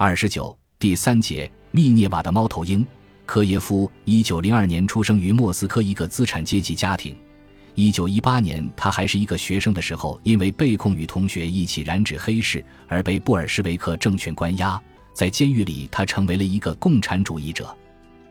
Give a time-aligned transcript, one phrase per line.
[0.00, 2.86] 二十九第三节密涅瓦的猫头鹰。
[3.26, 7.16] 科耶夫一九零二年出生于莫斯科一个资产阶级家庭。
[7.74, 14.80] 一九一八年，他还是一个学生的时候，因为被控与同学一起染指黑市而被布尔什维克政权关押。
[15.12, 17.76] 在监狱里，他成为了一个共产主义者。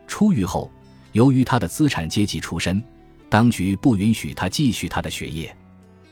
[0.06, 0.70] 出狱后，
[1.12, 2.82] 由于他的资产阶级出身，
[3.28, 5.54] 当局不允许他继续他的学业。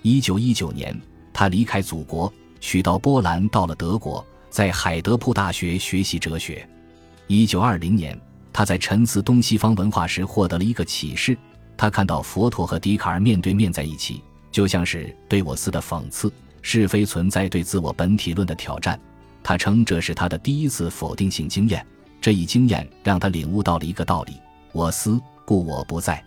[0.03, 0.95] 一九一九年，
[1.33, 2.31] 他离开祖国，
[2.61, 4.23] 去到波兰，到了德国。
[4.57, 6.67] 在海德堡大学学习哲学。
[7.27, 8.19] 一九二零年，
[8.55, 11.37] 他在沉思东西方文化时获得了一个启示。
[11.77, 16.33] 他看到佛陀和笛卡尔面对面在一起，就像是对我司的讽刺，
[16.63, 18.99] 是非存在对自我本体论的挑战。
[19.43, 21.87] 他称这是他的第一次否定性经验。
[22.19, 24.41] 这一经验让他领悟到了一个道理：
[24.73, 26.25] 我思故我不在。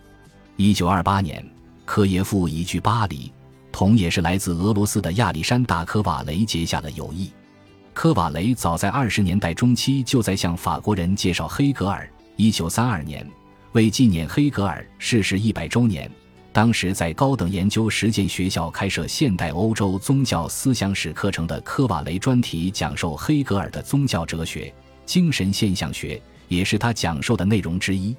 [0.54, 1.44] 一九二八年，
[1.84, 3.32] 科耶夫移居巴黎，
[3.72, 7.28] 同也是来自俄罗斯的亚历山大·科瓦雷结下了友谊。
[8.00, 12.10] 科瓦雷早在二十年代中期就在向法国人介绍黑格尔。
[12.36, 13.30] 一九三二年，
[13.72, 16.10] 为纪念黑格尔逝世一百周年，
[16.50, 24.72] 当时在高等研究实践学校开设现代欧洲宗教思想史课程的科瓦雷专题讲授黑格尔的宗教哲学、
[25.04, 28.16] 精神现象学，也是他讲授的内容之一。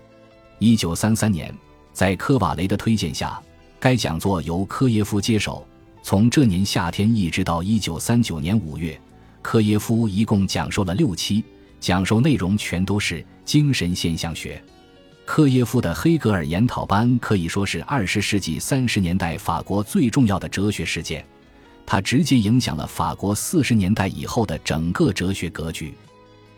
[0.60, 1.52] 一九三三年，
[1.92, 3.42] 在科瓦雷的推荐下，
[3.80, 5.66] 该讲座由科耶夫接手，
[6.04, 8.96] 从这年夏天一直到一九三九年五月。
[9.42, 11.44] 科耶夫一共讲授了六期，
[11.80, 14.64] 讲授内容全都是精神现象学。
[15.26, 21.26] 科耶夫的黑格尔研讨班可以说是二十世纪三十年代法国最重要的哲学事件，
[21.86, 25.94] 它直接影响了法国四十年代以后的整个哲学格局。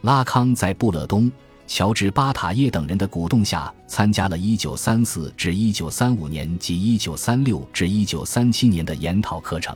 [0.01, 1.31] 拉康在布勒东、
[1.67, 9.75] 乔治巴塔耶等人的鼓动下，参加了1934至1935年及1936至1937年的研讨课程。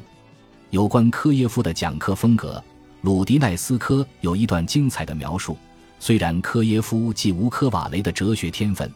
[0.71, 2.61] 有关科耶夫的讲课风格。
[3.01, 5.57] 鲁迪奈斯科有一段精彩的描述。
[5.99, 8.91] 虽然科耶夫既无科瓦雷的哲学天分，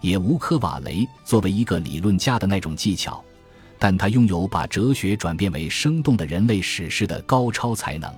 [0.00, 3.22] 也无科瓦雷作为一个理论家的那种技巧，
[3.78, 8.10] 但他拥有把哲学转变为生动的人类史诗的高超才能。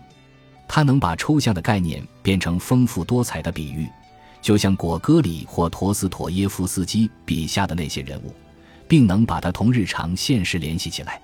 [0.68, 3.88] 他能把抽象的概念变成丰富多彩的比喻，
[4.40, 8.32] 就像果戈里或陀思妥耶夫斯基笔下的那些人物，
[8.86, 11.20] 并能把它同日常现实联系起来。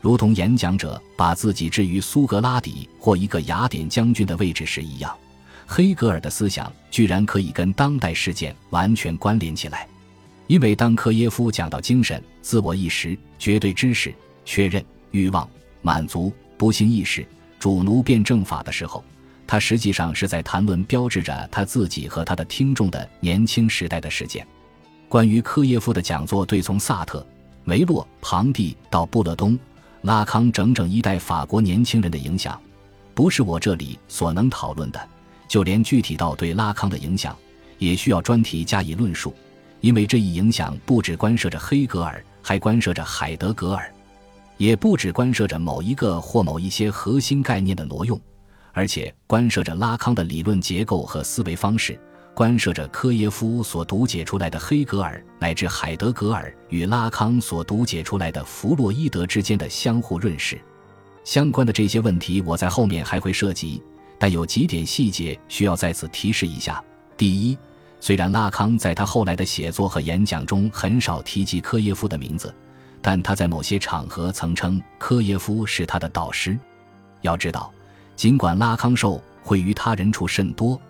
[0.00, 5.14] 如同演讲者把自己置于苏格拉底或一个雅典将军的位置时一样，
[5.66, 9.86] 黑格尔的思想居然可以跟当代事件完全关联起来。
[10.46, 14.12] 因为当科耶夫讲到精神、自我意识、绝对知识、
[14.44, 15.48] 确认、欲望、
[15.82, 17.24] 满足、不幸意识、
[17.58, 19.04] 主奴辩证法的时候，
[19.46, 24.44] 他实际上是在谈论标志着他自己和他的听众的年轻时代的事件。
[25.08, 27.24] 关于科耶夫的讲座，对从萨特、
[27.64, 29.58] 梅洛庞蒂到布勒东。
[30.02, 32.60] 拉康整整一代法国年轻人的影响，
[33.14, 35.08] 不是我这里所能讨论的。
[35.46, 37.36] 就连具体到对拉康的影响，
[37.78, 39.34] 也需要专题加以论述，
[39.80, 43.92] 因为这一影响不只关涉着黑格尔，还关涉着海德格尔，
[44.56, 48.18] 也不只关涉着某一个或某一些核心概念的挪用，
[48.72, 52.00] 而且关涉着拉康的理论结构和思维方式。
[52.34, 60.58] 关涉着科耶夫所读解出来的黑格尔，乃至海德格尔与拉康所读解出来的弗洛伊德之间的相互认识。
[61.22, 63.82] 相关的这些问题，我在后面还会涉及，
[64.18, 66.82] 但有几点细节需要在此提示一下。
[67.16, 67.58] 第一，
[68.00, 72.54] 虽然拉康在他后来的写作和演讲中很少提及科耶夫的名字，
[73.02, 76.58] 但他在某些场合曾称科耶夫是他的导师。
[77.20, 77.70] 要知道，
[78.16, 80.80] 尽管拉康受惠于他人处甚多。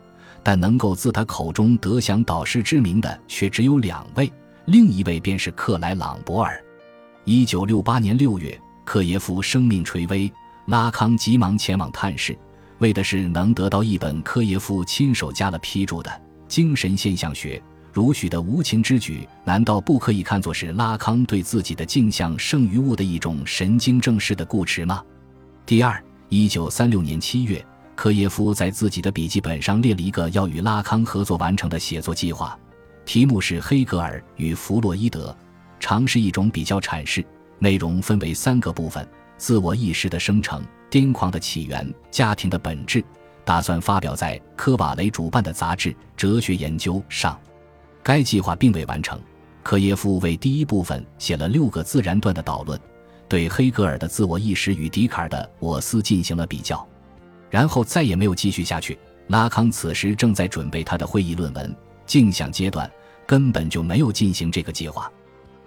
[0.43, 4.33] 但能够自他口中得享导师之名的却只有两位，
[4.67, 6.62] 另一位便是克莱朗博尔。
[7.25, 10.33] 一九六八年六月，克耶夫生命垂危，
[10.67, 12.37] 拉康急忙前往探视，
[12.79, 16.11] 为的是能得到一本科耶夫亲手加了批注的
[16.49, 17.59] 《精神现象学》。
[17.93, 25.03] 如许的无情之举，难道不可以看作是拉康对自己的镜像剩余物的一种神经症式的固持吗？
[25.67, 27.65] 第二，一九三六年七月。
[28.00, 32.58] 科耶夫在自己的笔记本上列了一个要与拉康合作完成的写作计划，
[33.05, 35.29] 题目是《黑格尔与弗洛伊德》，
[35.79, 37.23] 尝试一种比较阐释。
[37.58, 39.06] 内容分为三个部分：
[39.37, 43.05] 自我意识的生成、癫狂的起源、家庭的本质。
[43.44, 47.38] 打算发表在科瓦雷主办的杂志《哲学研究》上。
[48.02, 49.20] 该计划并未完成。
[49.62, 52.81] 科耶夫为第一部分写了六个自然段的导论，
[53.29, 56.88] 对黑格尔的自我意识与笛卡尔的我思进行了比较。
[57.50, 58.99] 然后再也没有继续下去。
[59.26, 61.76] 拉康此时正在准备他的会议论文，
[62.06, 62.91] 镜像阶段
[63.26, 65.11] 根本就没有进行这个计划。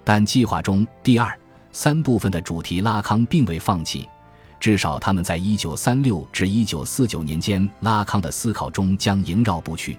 [0.03, 1.37] 但计划中第二、
[1.71, 4.07] 三部分的主题，拉康并未放弃，
[4.59, 9.97] 至少他们在一九三六至一九四九年间，拉康的思考中将萦绕不去。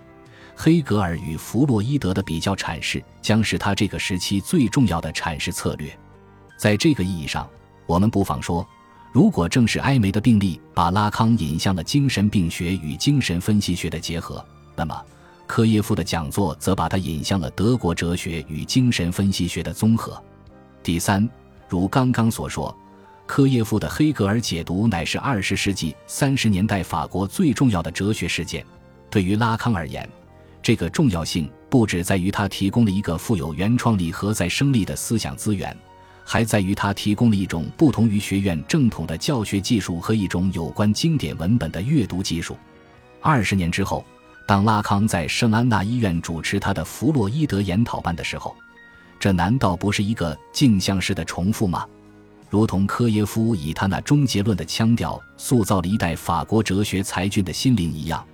[0.54, 5.90] 黑格尔与弗洛伊德的比较阐释，将是他这个时期最重要的阐释策略。
[6.56, 7.48] 在这个意义上，
[7.86, 8.64] 我们不妨说，
[9.14, 14.44] 如果正是埃梅的病例把拉康引向了精神病学与精神分析学的结合，
[14.75, 15.00] 那么
[15.46, 20.20] 科耶夫的讲座则把他引向了德国哲学与精神分析学的综合。
[20.82, 21.31] 第三，
[21.69, 22.76] 如刚刚所说，
[23.25, 28.67] 科耶夫的黑格尔解读乃是二十世纪三十年代法国最重要的哲学事件。
[29.08, 30.10] 对于拉康而言，
[30.60, 35.76] 这个重要性不只在于他提供了一个富有原创力和再生力的思想资源。
[36.24, 42.56] 还在于他提供了一种不同于学院正统的教学技术和一种有关经典文本的阅读技术。
[43.20, 44.04] 二十年之后，
[44.46, 48.56] 当拉康在圣安娜医院主持他的弗洛伊德研讨班的时候，
[49.20, 51.86] 这难道不是一个镜像式的重复吗？
[52.50, 58.24] 如同科耶夫以他那终结论的腔调塑造了一代法国哲学才俊的心灵一样，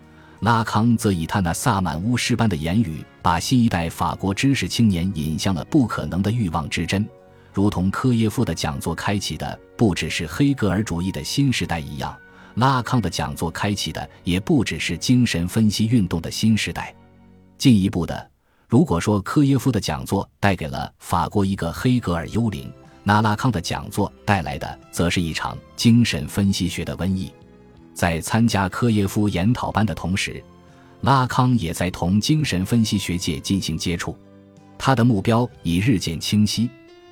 [0.40, 7.08] 拉康则以他那萨满巫师般的言语，把新一代法国知识青年引向了不可能的欲望之针。
[7.52, 12.16] 如同科耶夫的讲座开启的不只是黑格尔主义的新时代一样，
[12.54, 16.94] 拉康的讲座开启的也不只是精神分析运动的新时代。
[17.58, 18.30] 进一步的，
[18.68, 27.32] 如果说科耶夫的讲座带给了法国一个黑格尔幽灵，那拉康的讲座带来的则是一场精神分析学的瘟疫。
[27.92, 30.42] 在参加科耶夫研讨班的同时，
[31.00, 34.16] 拉康也在同精神分析学界进行接触，
[34.78, 36.70] 他的目标已日渐清晰。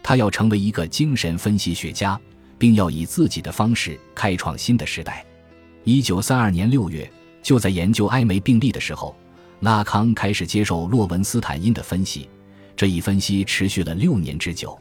[0.08, 2.18] 他要成为一个精神分析学家，
[2.56, 5.22] 并要以自己的方式开创新的时代。
[5.84, 7.06] 一九三二年六月，
[7.42, 9.14] 就在研究埃梅病例的时候，
[9.60, 12.26] 拉康开始接受洛文斯坦因的分析。
[12.74, 14.78] 这一分析持续了六年之久。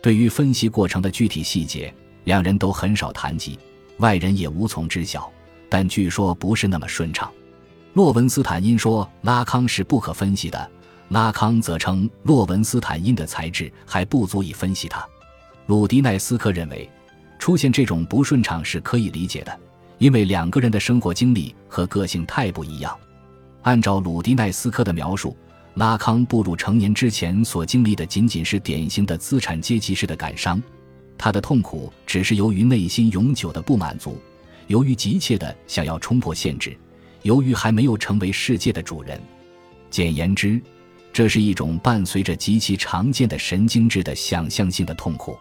[0.00, 1.92] 对于分析过程的具体细节，
[2.22, 3.58] 两人都很少谈及，
[3.96, 5.28] 外人也无从知晓。
[5.68, 7.28] 但据说不是那么顺畅。
[7.94, 10.70] 洛文斯坦因说拉康是不可分析的。
[11.10, 15.04] 拉康则称洛文斯坦因的才智还不足以分析他。
[15.66, 16.88] 鲁迪奈斯科认为，
[17.36, 19.60] 出现这种不顺畅是可以理解的，
[19.98, 22.96] 因为两个人的生活经历和个性太不一样。
[23.62, 25.36] 按照鲁迪奈斯科的描述，
[25.74, 30.62] 拉康步入成年之前所经历的仅仅是典型的资产阶级式的感伤，
[31.18, 34.16] 他的痛苦只是由于内心永久的不满足，
[34.68, 36.78] 由于急切的想要冲破限制，
[37.22, 39.20] 由于还没有成为世界的主人。
[39.90, 40.62] 简言之。
[41.20, 45.38] 这是一种伴随着极其常见的神经质的想象性的痛苦，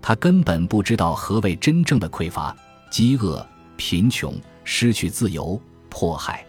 [0.00, 2.56] 他根本不知道何谓真正的匮乏、
[2.90, 3.46] 饥饿、
[3.76, 4.34] 贫穷、
[4.64, 6.42] 失去自由、迫害。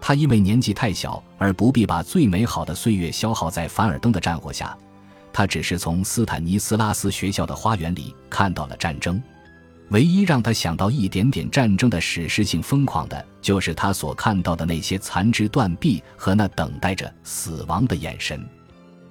[0.00, 4.74] 他因为年纪太小而不必把最美好的岁月消耗在凡尔登的战火下，
[5.30, 9.22] 他只是从斯坦尼斯拉斯学校的花园里看到了战争。
[9.90, 18.44] 唯一让他想到一点点战争的史诗性疯狂的，就是他所看到的那些残肢断臂和那等待着死亡的眼神。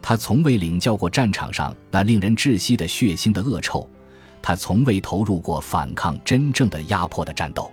[0.01, 3.89] 他从未领教过战场上那令人窒息的血腥的恶臭，
[4.41, 7.71] 他从未投入过反抗真正的压迫的战斗。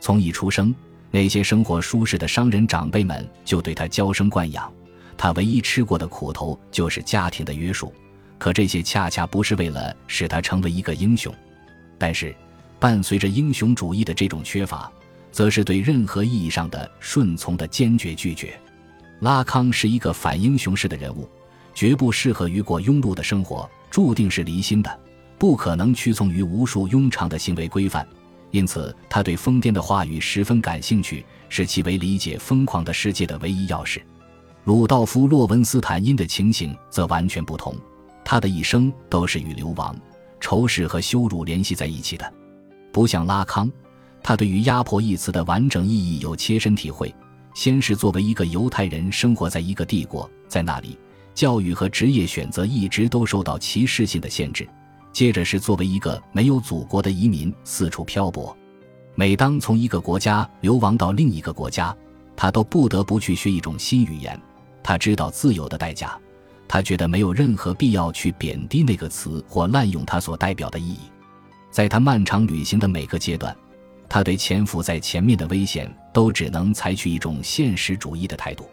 [0.00, 0.74] 从一出生，
[1.12, 4.70] 那些生活舒适的商人长辈们就对他娇生惯养。
[5.16, 7.94] 他唯一吃过的苦头就是家庭的约束，
[8.36, 11.32] 可这些恰恰不是为了使他成为一个英雄。
[11.98, 12.34] 但是，
[12.78, 14.90] 伴随着英雄主义的这种缺乏，
[15.30, 18.58] 则是对任何意义上的顺从的坚决拒绝。
[19.20, 21.28] 拉康是一个反英雄式的人物，
[21.74, 25.00] 绝不适合于过庸碌的生活，注定是离心的，
[25.38, 28.06] 不可能屈从于无数庸常的行为规范。
[28.50, 34.02] 因此，他对疯癫的话语十分感兴趣，是其为理解疯狂的世界的唯一钥匙。
[34.64, 37.74] 鲁道夫·洛文斯坦因的情形则完全不同，
[38.24, 39.96] 他的一生都是与流亡。
[40.42, 42.30] 仇视和羞辱联系在一起的，
[42.92, 43.70] 不像拉康，
[44.22, 47.14] 他对于“压迫”一词的完整意义有切身体会。
[47.54, 50.98] 先是作为一个犹太人生活在一个帝国，在那里
[51.32, 54.64] 教育和职业选择一直都受到歧视性的限制；
[55.12, 58.54] 接着是作为一个没有祖国的移民四处漂泊。
[59.14, 61.96] 每当从一个国家流亡到另一个国家，
[62.34, 64.38] 他都不得不去学一种新语言。
[64.82, 66.18] 他知道自由的代价。
[66.72, 71.00] 他觉得没有任何必要去贬低那个词或滥用它所代表的意义。
[71.70, 73.54] 在他漫长旅行的每个阶段，
[74.08, 78.70] 他对潜伏在前面的危险都只能采取一种现实主义的态度。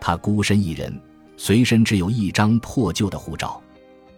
[0.00, 0.98] 他孤身一人，
[1.36, 3.62] 随身只有一张破旧的护照。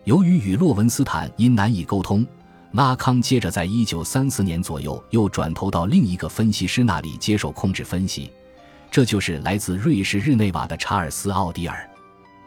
[0.05, 2.25] 由于与洛文斯坦因难以沟通，
[2.71, 8.31] 拉康接着在一九三四年左右又转投到另一个分析师那里接受控制分析，
[8.93, 11.85] 这就是来自瑞士日内瓦的查尔斯·奥迪尔。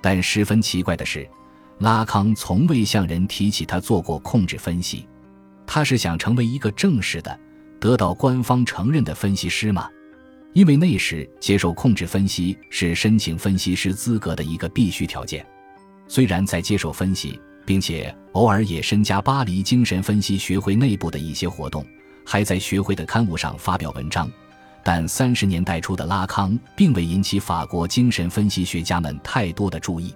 [0.02, 1.28] 但十分奇怪的是，
[1.80, 5.08] 拉康从未向人提起他做过控制分析。
[5.66, 7.40] 他是想成为一个正式的、
[7.80, 9.88] 得到官方承认的分析师吗？
[10.54, 15.46] 因为那时接受控制分析是申请分析师资格的一个必须条件。
[16.10, 21.86] 虽然在接受分析，并且偶尔也参加巴黎精神分析学会内部的一些活动，
[22.26, 24.30] 还在学会的刊物上发表文章，
[24.84, 30.14] 但三十年代初的拉康并未引起法国精神分析学家们太多的注意。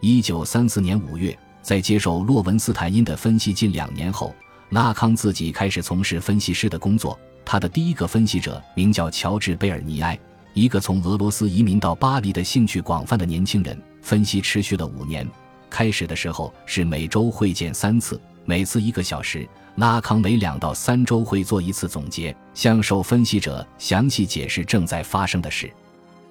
[0.00, 4.34] 一九三四年五月，在接受洛文斯坦因的分析近两年后，
[4.70, 7.18] 拉康自己开始从事分析师的工作。
[7.44, 10.18] 他的第一个分析者名叫乔治·贝尔尼埃，
[10.52, 13.80] 一个从俄罗斯移民到巴黎的兴趣广泛的年轻人。
[14.02, 15.26] 分析持续了五年，
[15.70, 19.48] 开始的时候是每周会见三次，每次一个小时。
[19.76, 25.68] 拉康每两到三周会做一次总结，向受分析者详细解释正在发生的事。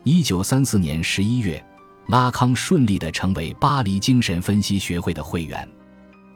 [0.05, 1.61] 一九三四年十一月，
[2.07, 5.67] 拉康顺利地成为巴黎精神分析学会的会员，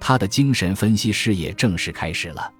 [0.01, 2.51] 他的精神分析事业正式开始了。